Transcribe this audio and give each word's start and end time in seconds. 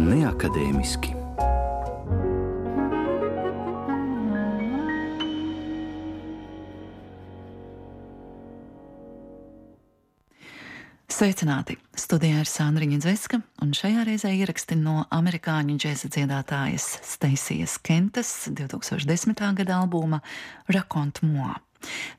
neakadēmiski. 0.00 1.16
Sveicināti! 11.20 11.74
Studijā 12.00 12.38
ir 12.40 12.48
Sandriņa 12.48 12.98
Zveska, 13.04 13.42
un 13.60 13.74
šajā 13.76 14.06
reizē 14.08 14.30
ieraksti 14.32 14.78
no 14.80 15.02
amerikāņu 15.12 15.74
džēza 15.82 16.08
dziedātājas 16.14 16.86
Steisijas 17.04 17.74
Kentas 17.84 18.30
2010. 18.48 19.36
gada 19.58 19.82
albuma 19.82 20.22
Rakont 20.72 21.20
Moa. 21.28 21.58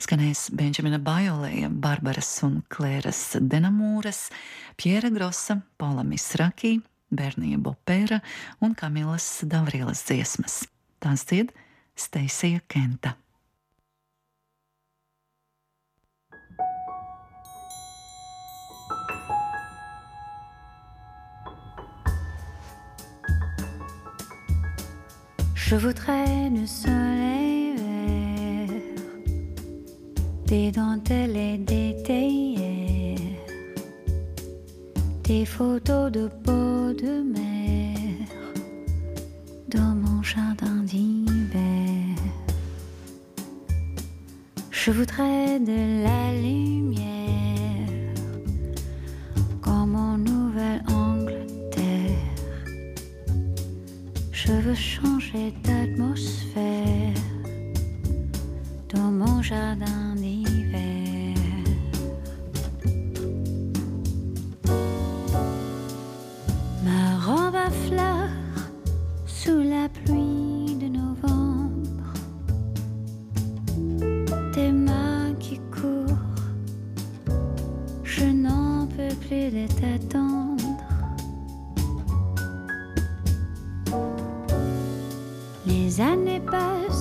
Skanēs 0.02 0.52
Benžamina 0.54 1.00
Bajolēja, 1.02 1.72
Barbaras 1.74 2.30
un 2.46 2.62
Klēras 2.70 3.24
Denamūras, 3.42 4.28
Piera 4.78 5.10
Grossa, 5.14 5.58
Paula 5.82 6.06
Misraki, 6.06 6.76
Bernija 7.12 7.60
Bopēra 7.60 8.22
un 8.64 8.76
Kamilas 8.76 9.42
Davrielas 9.44 10.06
dziesmas. 10.08 10.64
Tās 11.04 11.28
dzied 11.28 11.52
Steisija 11.96 12.64
Kenta. 12.72 13.18
Je 25.72 25.78
voudrais 25.78 26.50
du 26.50 26.68
soleil 26.68 27.76
vert, 27.78 28.82
des 30.46 30.70
dentelles 30.70 31.38
et 31.38 31.58
des 31.58 31.96
théières, 32.04 32.61
des 35.32 35.46
photos 35.46 36.12
de 36.12 36.28
peau 36.44 36.92
de 37.04 37.14
mer 37.36 37.96
dans 39.76 39.94
mon 40.04 40.22
jardin 40.22 40.78
d'hiver. 40.84 42.18
Je 44.72 44.92
voudrais 44.92 45.58
de 45.72 45.80
la 46.08 46.24
lumière 46.48 48.14
comme 49.62 49.96
en 49.96 50.18
Nouvelle-Angleterre. 50.18 52.36
Je 54.34 54.52
veux 54.64 54.80
changer 54.94 55.54
d'atmosphère 55.64 57.24
dans 58.94 59.12
mon 59.22 59.42
jardin 59.42 60.11
Les 85.92 86.00
années 86.00 86.40
passent, 86.40 87.01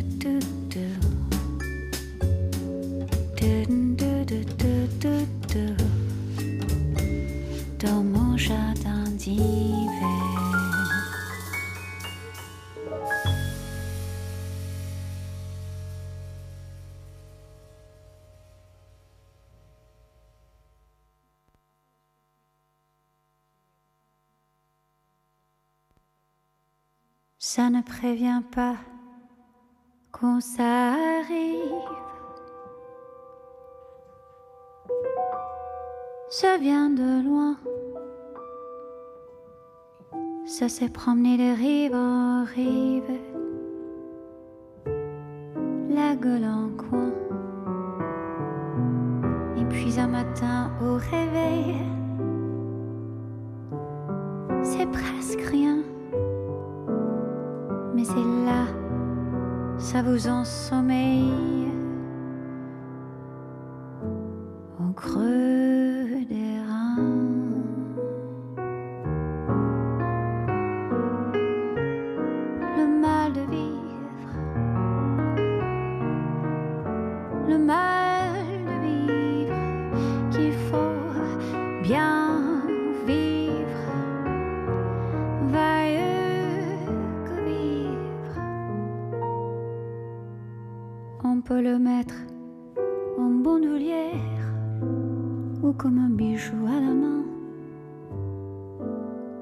prévient 28.01 28.41
pas 28.51 28.77
quand 30.11 30.41
ça 30.41 30.93
arrive. 31.19 31.87
Ça 36.27 36.57
vient 36.57 36.89
de 36.89 37.23
loin. 37.23 37.57
Ça 40.45 40.67
s'est 40.67 40.89
promené 40.89 41.37
de 41.37 41.55
rive 41.55 41.93
en 41.93 42.43
rive. 42.43 43.19
La 45.91 46.15
gueule 46.15 46.45
en 46.45 46.69
coin. 46.69 47.11
Et 49.59 49.65
puis 49.65 49.99
un 49.99 50.07
matin 50.07 50.71
au 50.81 50.95
réveil, 50.95 51.75
vous 60.11 60.27
ensommeille. 60.27 61.31
Au 61.31 61.50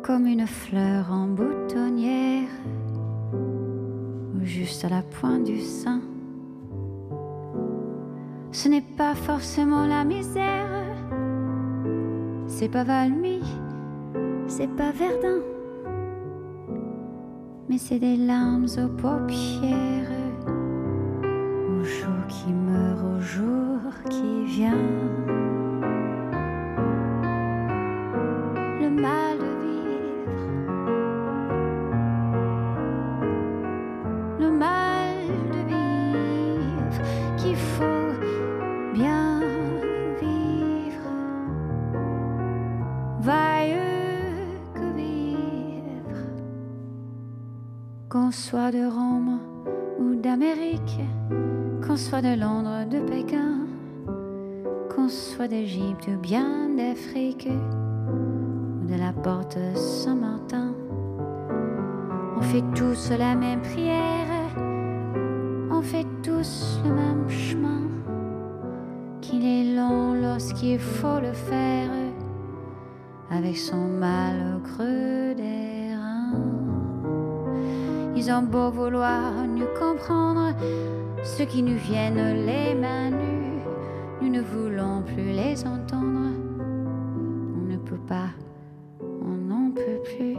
comme 0.10 0.26
une 0.26 0.48
fleur 0.48 1.12
en 1.12 1.28
boutonnière 1.28 2.50
ou 3.32 4.44
juste 4.44 4.84
à 4.84 4.90
la 4.90 5.04
pointe 5.04 5.44
du 5.44 5.60
sein. 5.60 6.02
Ce 8.52 8.68
n'est 8.68 8.90
pas 8.98 9.14
forcément 9.14 9.86
la 9.86 10.04
misère, 10.06 10.84
c'est 12.48 12.70
pas 12.70 12.84
Valmy, 12.84 13.44
c'est 14.48 14.76
pas 14.76 14.90
Verdun, 14.90 15.44
mais 17.70 17.78
c'est 17.78 18.00
des 18.00 18.18
larmes 18.18 18.66
aux 18.66 18.90
paupières 19.00 20.10
jour 21.84 22.28
qui 22.28 22.52
meurt 22.52 23.00
au 23.04 23.22
jour 23.22 23.80
qui 24.10 24.46
vient. 24.46 24.99
Soit 55.10 55.48
d'Égypte 55.48 56.08
ou 56.08 56.20
bien 56.20 56.70
d'Afrique, 56.78 57.50
ou 57.50 58.88
de 58.88 58.96
la 58.96 59.12
porte 59.12 59.58
Saint-Martin, 59.76 60.74
on 62.38 62.42
fait 62.42 62.64
tous 62.76 63.10
la 63.18 63.34
même 63.36 63.62
prière, 63.62 64.28
on 65.72 65.82
fait 65.82 66.06
tous 66.22 66.80
le 66.84 66.94
même 66.94 67.28
chemin, 67.28 67.82
qu'il 69.20 69.46
est 69.46 69.76
long 69.76 70.14
lorsqu'il 70.14 70.80
faut 70.80 71.20
le 71.20 71.34
faire, 71.34 71.90
avec 73.32 73.58
son 73.58 73.88
mal 73.88 74.58
au 74.58 74.60
creux 74.60 75.34
des 75.34 75.96
reins. 75.96 76.34
Ils 78.16 78.32
ont 78.32 78.44
beau 78.44 78.70
vouloir 78.70 79.34
nous 79.48 79.68
comprendre, 79.80 80.54
ceux 81.24 81.46
qui 81.46 81.64
nous 81.64 81.78
viennent 81.78 82.46
les 82.46 82.76
mains 82.76 83.10
plus 85.14 85.32
les 85.32 85.66
entendre. 85.66 86.32
On 87.56 87.72
ne 87.72 87.78
peut 87.78 88.04
pas, 88.08 88.30
on 89.02 89.36
n'en 89.50 89.72
peut 89.72 90.02
plus. 90.04 90.38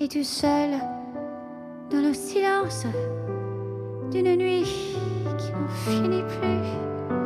Et 0.00 0.08
tout 0.08 0.24
seul, 0.24 0.70
dans 1.90 2.00
le 2.00 2.14
silence 2.14 2.86
d'une 4.10 4.36
nuit 4.36 4.96
qui 5.38 5.52
n'en 5.52 5.68
finit 5.68 6.22
plus, 6.22 7.16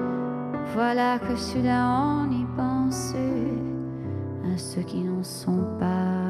voilà 0.74 1.18
que 1.18 1.36
soudain 1.36 2.26
on 2.26 2.30
y 2.32 2.44
pense 2.56 3.14
à 4.52 4.58
ceux 4.58 4.82
qui 4.82 5.02
n'en 5.02 5.22
sont 5.22 5.64
pas 5.78 6.23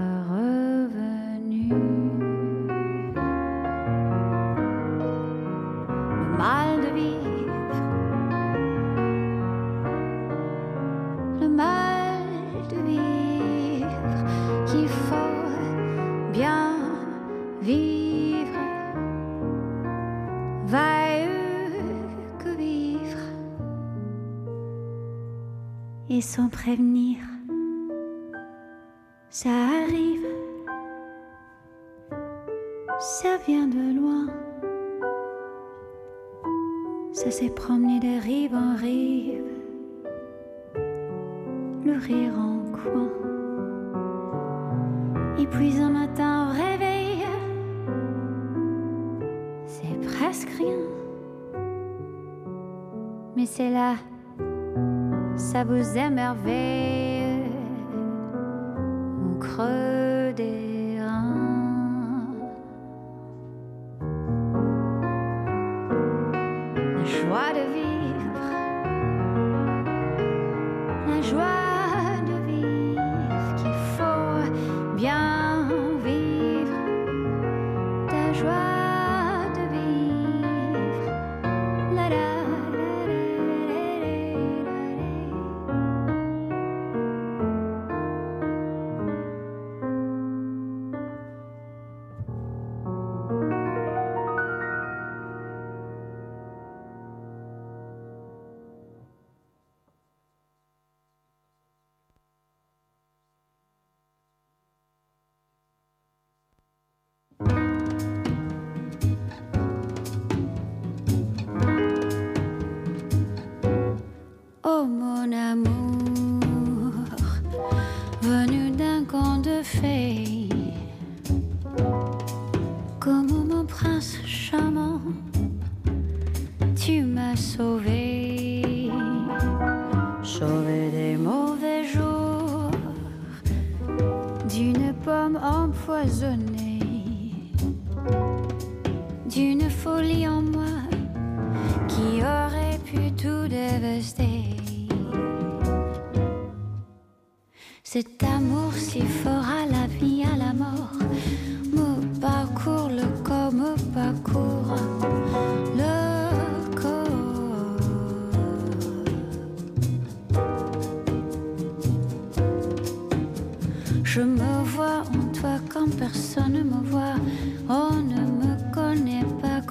sans 26.24 26.48
prévenir. 26.48 27.18
Ça 29.28 29.50
arrive, 29.50 30.26
ça 32.98 33.36
vient 33.46 33.66
de 33.66 33.94
loin. 33.98 34.26
Ça 37.12 37.30
s'est 37.30 37.50
promené 37.50 38.00
de 38.00 38.22
rive 38.22 38.54
en 38.54 38.74
rive, 38.74 39.44
le 41.84 41.98
rire 41.98 42.32
en 42.38 42.58
coin. 42.72 43.10
Et 45.38 45.46
puis 45.46 45.78
un 45.78 45.90
matin 45.90 46.48
au 46.48 46.52
réveil, 46.52 47.22
c'est 49.66 50.00
presque 50.16 50.48
rien. 50.48 50.80
Mais 53.36 53.46
c'est 53.46 53.70
là 53.70 53.96
ça 55.54 55.62
vous 55.62 55.96
émerveille. 55.96 57.44
Au 59.24 59.38
creux 59.38 60.32
des 60.34 60.73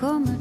comme 0.04 0.33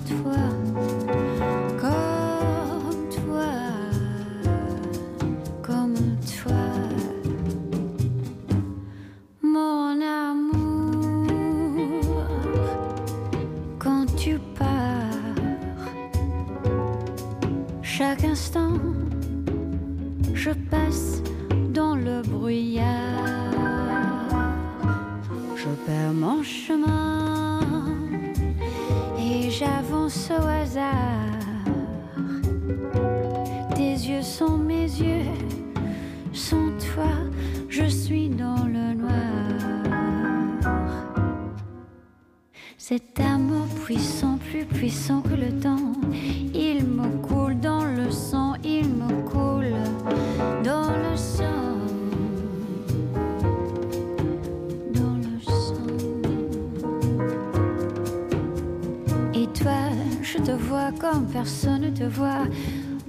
comme 60.91 61.27
personne 61.27 61.83
ne 61.83 61.91
te 61.91 62.05
voit. 62.05 62.47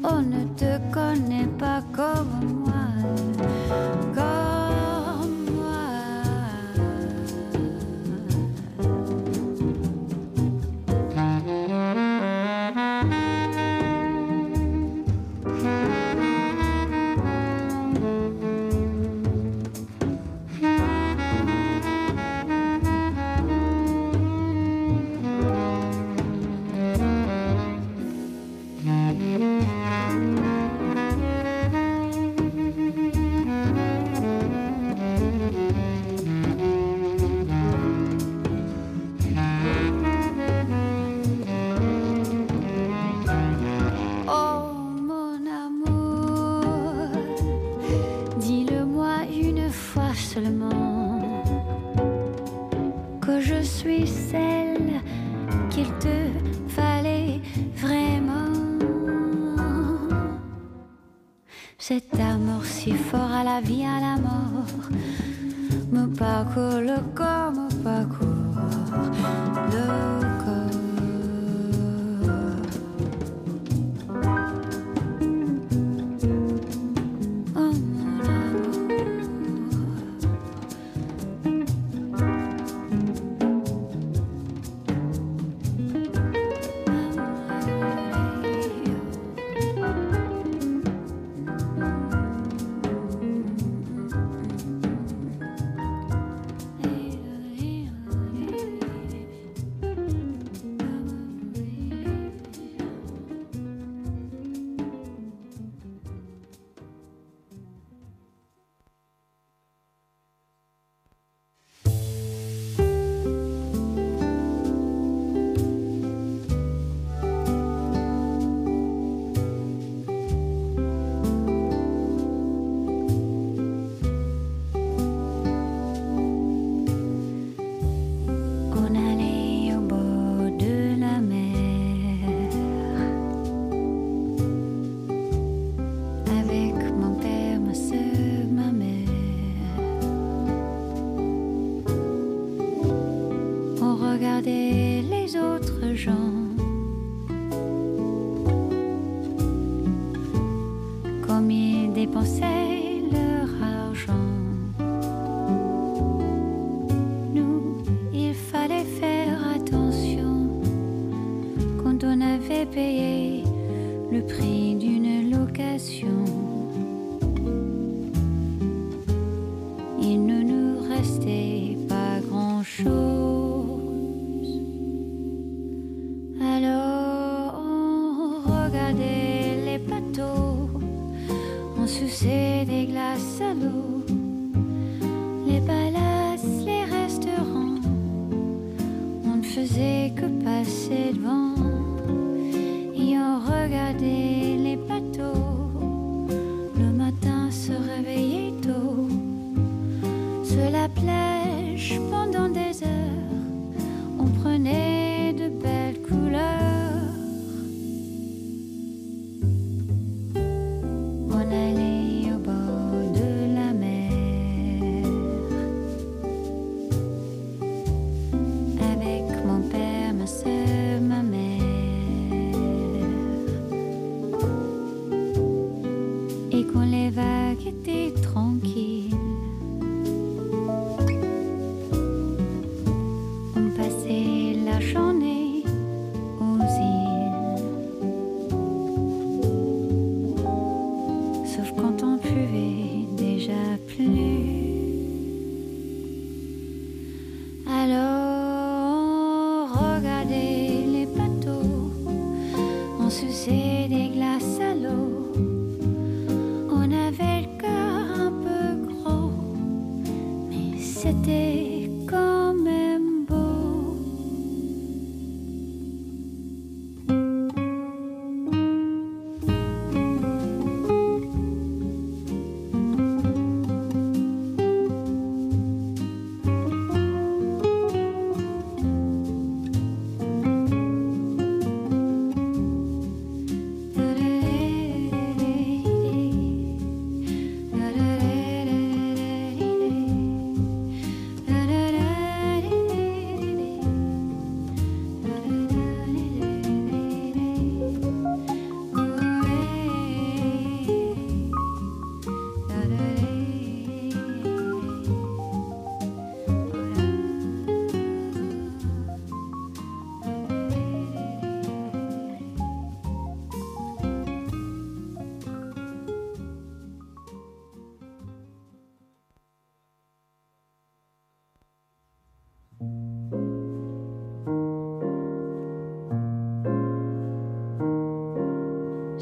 On 0.04 0.22
ne 0.22 0.44
te 0.56 0.78
connaît 0.94 1.48
pas 1.58 1.82
comme 1.94 2.66
moi. 2.66 4.03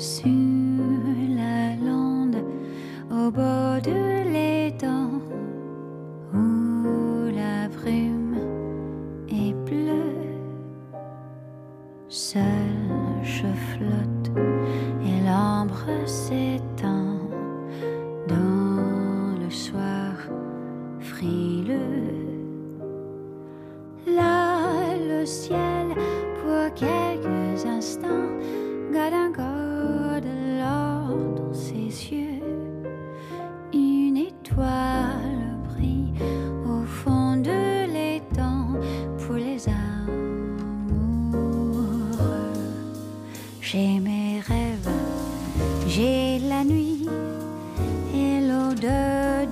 soon. 0.02 0.41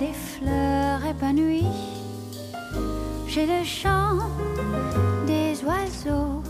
des 0.00 0.14
fleurs 0.14 1.04
épanouies. 1.04 1.76
J'ai 3.28 3.44
le 3.46 3.62
chant 3.64 4.16
des 5.26 5.62
oiseaux, 5.62 6.42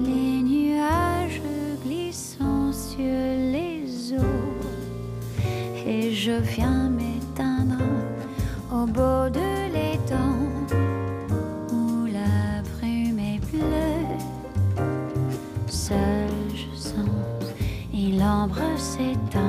les 0.00 0.42
nuages 0.42 1.42
glissant 1.84 2.72
sur 2.72 3.18
les 3.54 4.12
eaux. 4.12 4.54
Et 5.84 6.12
je 6.12 6.32
viens 6.54 6.88
m'éteindre 6.88 7.82
au 8.72 8.86
beau 8.86 9.28
de 9.28 9.50
l'étang 9.74 10.38
où 11.72 12.06
la 12.06 12.62
brume 12.70 13.18
est 13.18 13.42
bleue. 13.50 14.06
Seul 15.66 16.30
je 16.54 16.78
sens, 16.78 17.44
et 17.92 18.12
l'ombre 18.12 18.62
s'éteint. 18.78 19.45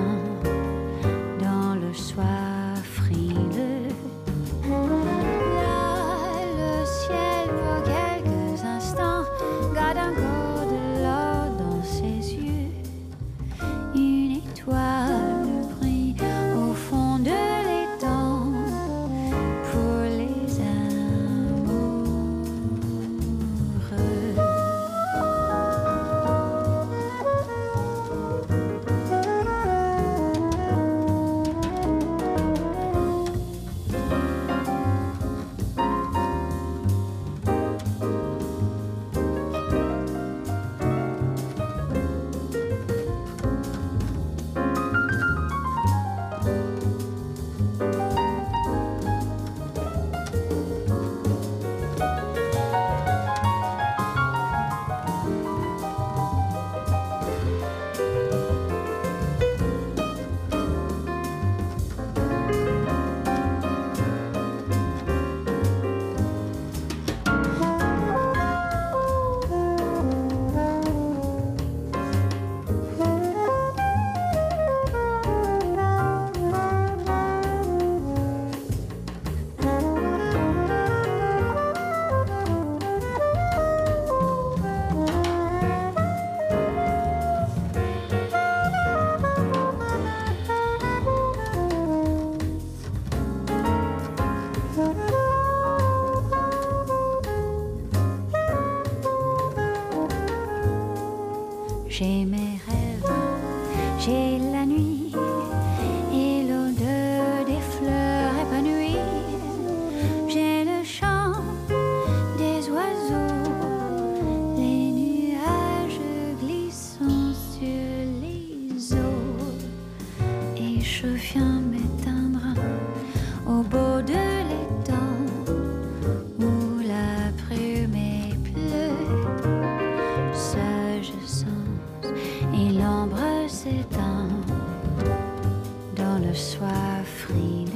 sois 136.38 137.04
free. 137.04 137.66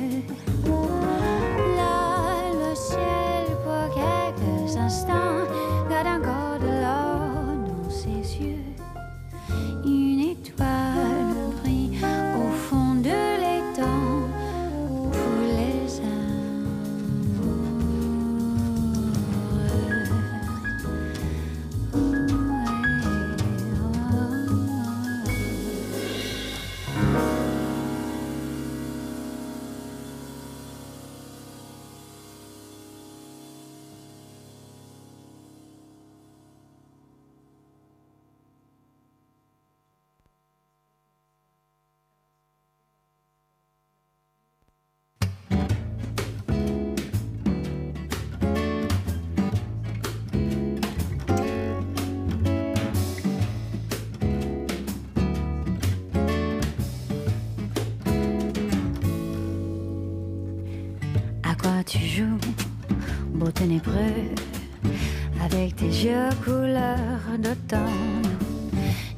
avec 65.44 65.76
tes 65.76 65.86
yeux 65.86 66.30
couleur 66.44 66.98
d'automne, 67.38 68.22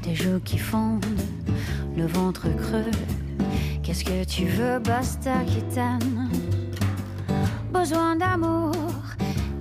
des 0.01 0.15
joues 0.15 0.39
qui 0.43 0.57
fondent, 0.57 1.05
le 1.95 2.07
ventre 2.07 2.47
creux. 2.55 2.91
Qu'est-ce 3.83 4.03
que 4.03 4.23
tu 4.23 4.45
veux, 4.45 4.79
basta 4.79 5.43
qui 5.45 5.61
t'aime? 5.73 6.29
Besoin 7.71 8.15
d'amour 8.15 8.73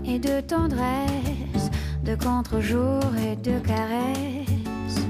et 0.04 0.18
de 0.18 0.40
tendresse, 0.40 1.70
de 2.04 2.14
contre-jour 2.14 3.02
et 3.26 3.36
de 3.36 3.58
caresses. 3.58 5.06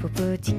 Pour 0.00 0.10
petit 0.10 0.54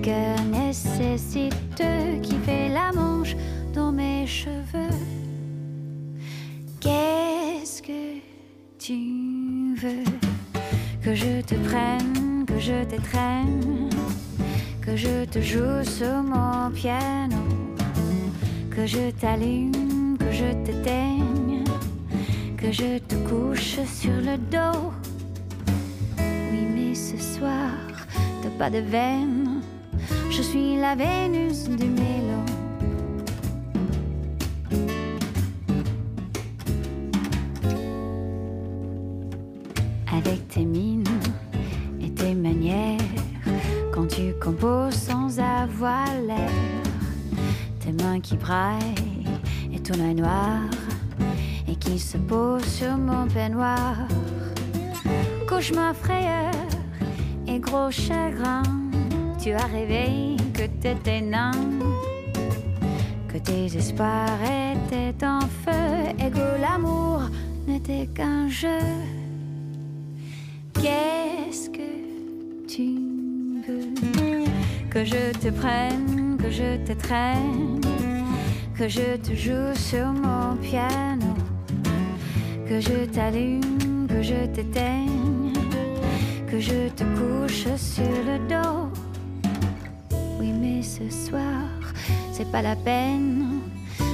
nécessiteux 0.52 2.20
qui 2.22 2.36
fait 2.46 2.70
la 2.70 2.92
manche 2.94 3.36
dans 3.74 3.92
mes 3.92 4.28
cheveux. 4.28 5.01
Que 9.82 11.16
je 11.16 11.42
te 11.42 11.56
prenne, 11.56 12.46
que 12.46 12.60
je 12.60 12.84
t'étreigne, 12.84 13.90
que 14.80 14.96
je 14.96 15.26
te 15.26 15.42
joue 15.42 15.84
sur 15.84 16.22
mon 16.22 16.70
piano, 16.70 17.36
que 18.70 18.86
je 18.86 19.10
t'allume, 19.20 20.20
que 20.20 20.32
je 20.32 20.54
t'éteigne, 20.64 21.64
que 22.58 22.72
je 22.72 23.00
te 23.00 23.16
couche 23.28 23.80
sur 23.88 24.14
le 24.22 24.38
dos. 24.38 24.92
Oui, 26.20 26.68
mais 26.76 26.94
ce 26.94 27.18
soir, 27.18 27.72
t'as 28.44 28.50
pas 28.60 28.70
de 28.70 28.82
veine, 28.82 29.62
je 30.30 30.44
suis 30.44 30.76
la 30.76 30.94
Vénus 30.94 31.68
du 31.68 31.88
mélo. 31.88 32.21
Qui 48.32 48.38
braillent 48.38 49.28
et 49.74 49.80
ton 49.80 49.98
noir, 50.14 50.62
et 51.68 51.76
qui 51.76 52.00
se 52.00 52.18
pose 52.18 52.64
sur 52.64 52.96
mon 52.98 53.28
peignoir. 53.28 53.98
Cauchemar 55.46 55.94
frayeur 55.94 56.54
et 57.46 57.60
gros 57.60 57.92
chagrin, 57.92 58.64
tu 59.38 59.52
as 59.52 59.66
rêvé 59.66 60.38
que 60.54 60.66
t'étais 60.82 61.20
nain, 61.20 61.52
que 63.28 63.38
tes 63.38 63.66
espoirs 63.76 64.40
étaient 64.42 65.26
en 65.26 65.42
feu, 65.42 66.16
et 66.18 66.32
que 66.32 66.62
l'amour 66.62 67.24
n'était 67.68 68.08
qu'un 68.16 68.48
jeu. 68.48 68.86
Qu'est-ce 70.82 71.70
que 71.70 71.92
tu 72.66 72.96
veux 73.68 74.46
Que 74.90 75.04
je 75.04 75.34
te 75.38 75.50
prenne, 75.50 76.38
que 76.42 76.50
je 76.50 76.78
te 76.86 76.94
traîne, 76.94 77.82
que 78.82 78.90
je 78.90 79.16
te 79.18 79.36
joue 79.36 79.76
sur 79.76 80.08
mon 80.08 80.56
piano, 80.56 81.36
que 82.68 82.82
je 82.82 83.06
t'allume, 83.06 84.08
que 84.10 84.24
je 84.24 84.48
t'éteigne, 84.48 85.54
que 86.50 86.60
je 86.60 86.90
te 86.90 87.04
couche 87.04 87.68
sur 87.78 88.16
le 88.26 88.40
dos. 88.50 88.90
Oui, 90.40 90.52
mais 90.52 90.82
ce 90.82 91.08
soir, 91.12 91.70
c'est 92.34 92.52
pas 92.52 92.64
la 92.64 92.76
peine, 92.76 93.62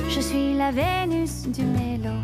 je 0.10 0.20
suis 0.20 0.58
la 0.58 0.72
Vénus 0.72 1.48
du 1.48 1.64
mélo. 1.64 2.18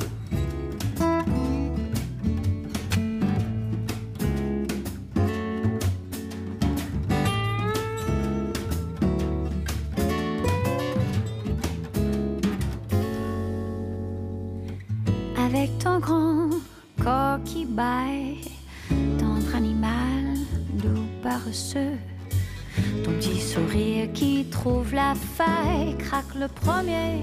Le 26.43 26.49
premier 26.49 27.21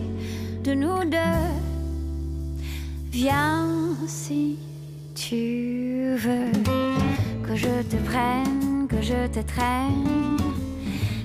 de 0.65 0.73
nous 0.73 1.05
deux. 1.05 1.47
Viens 3.13 3.67
si 4.07 4.59
tu 5.15 6.15
veux 6.25 6.53
que 7.47 7.55
je 7.55 7.75
te 7.91 7.97
prenne, 8.11 8.87
que 8.89 9.03
je 9.03 9.21
te 9.27 9.41
traîne, 9.53 10.39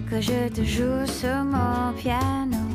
que 0.09 0.19
je 0.19 0.49
te 0.49 0.63
joue 0.63 1.05
sur 1.19 1.37
mon 1.53 1.93
piano, 2.01 2.65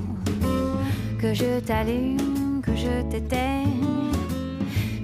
que 1.20 1.34
je 1.34 1.60
t'allume, 1.60 2.62
que 2.62 2.74
je 2.74 2.94
t'éteigne, 3.10 4.12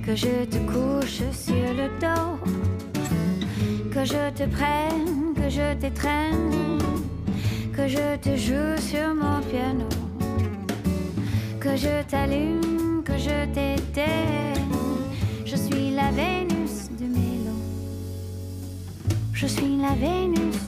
que 0.07 0.14
je 0.14 0.35
te 0.52 0.59
couche 0.72 1.22
sur 1.44 1.68
le 1.81 1.88
dos, 2.05 2.29
que 3.92 4.02
je 4.12 4.22
te 4.38 4.46
prenne, 4.57 5.35
que 5.38 5.48
je 5.50 5.74
t'étreigne, 5.81 6.81
que 7.76 7.87
je 7.87 8.07
te 8.24 8.35
joue 8.46 8.76
sur 8.90 9.09
mon 9.14 9.40
piano, 9.50 10.06
que 11.66 11.76
je 11.76 12.02
t'allume, 12.09 13.02
que 13.05 13.16
je 13.18 13.44
t'éteigne. 13.55 14.70
Je 15.44 15.57
suis 15.57 15.90
la 15.90 16.11
Vénus 16.12 16.90
du 16.96 17.07
mélo. 17.07 17.57
Je 19.33 19.46
suis 19.46 19.76
la 19.76 19.94
Vénus 19.94 20.65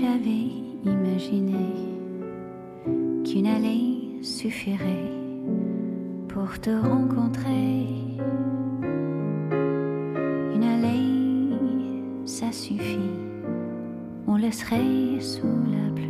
J'avais 0.00 0.46
imaginé 0.84 1.74
qu'une 3.24 3.48
allée 3.48 4.22
suffirait 4.22 5.10
pour 6.28 6.56
te 6.60 6.70
rencontrer. 6.70 7.84
Une 10.54 10.62
allée, 10.62 11.58
ça 12.26 12.52
suffit. 12.52 13.10
On 14.28 14.36
laisserait 14.36 15.18
sous 15.18 15.48
la 15.72 15.92
pluie 15.92 16.07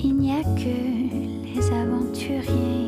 Il 0.00 0.16
n'y 0.16 0.32
a 0.32 0.42
que 0.42 1.54
les 1.54 1.70
aventuriers. 1.72 2.83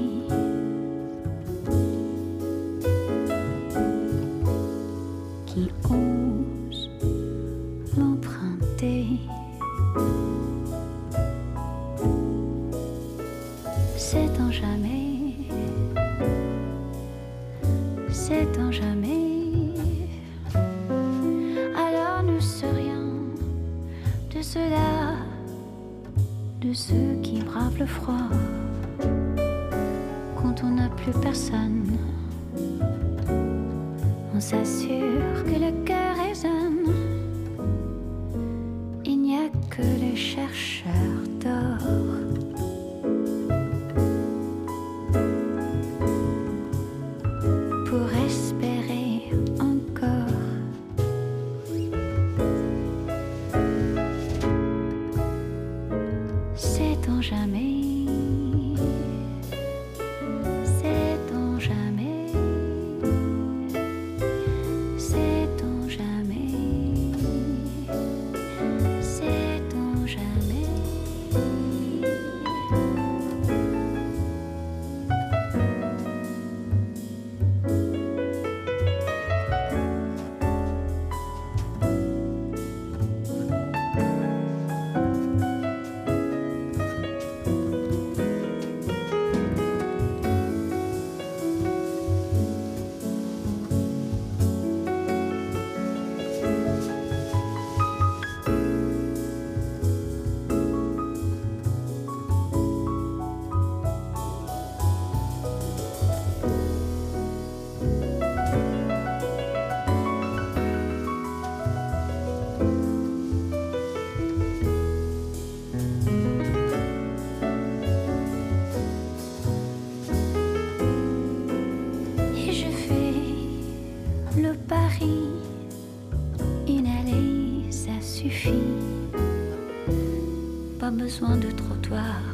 Besoin 131.06 131.36
de 131.36 131.52
trottoir. 131.52 132.25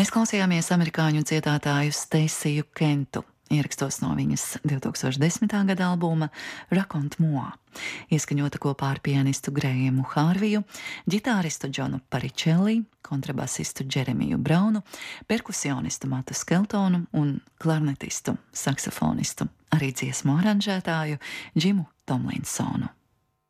Mēs 0.00 0.08
klausījāmies 0.14 0.70
amerikāņu 0.72 1.20
dziedātāju 1.28 1.92
Steisiju 1.92 2.64
Kentu. 2.72 3.20
Ierakstos 3.52 3.98
no 4.00 4.14
viņas 4.16 4.44
2010. 4.64 5.50
gada 5.68 5.90
albuma 5.90 6.30
Rakont 6.72 7.18
Moā, 7.20 7.50
ieskaņota 8.08 8.56
kopā 8.64 8.94
ar 8.94 9.02
pianistu 9.04 9.52
Grējumu 9.52 10.06
Hārviju, 10.14 10.62
ģitāristu 11.04 11.68
Džonu 11.68 12.00
Paričelli, 12.08 12.78
kontrabasistu 13.04 13.84
Džeremiju 13.84 14.38
Braunu, 14.40 14.80
perkusionistu 15.28 16.08
Matu 16.08 16.38
Skeltonu 16.38 17.02
un 17.20 17.34
klarnetistu, 17.60 18.38
saksofonistu, 18.56 19.50
arī 19.76 19.92
dziesmu 19.92 20.38
aranžētāju 20.40 21.20
Džimu 21.58 21.84
Tomlinsonu. 22.08 22.88